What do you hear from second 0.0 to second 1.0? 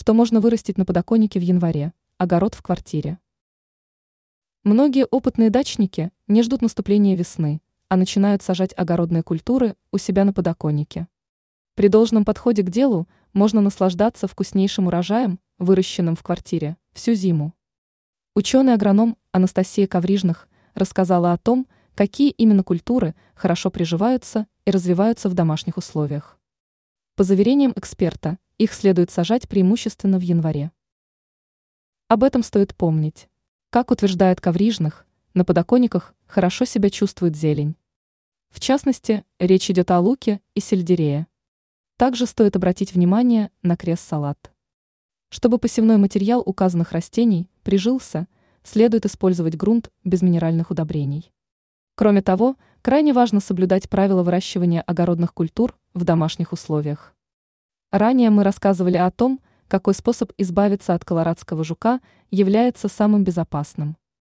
Что можно вырастить на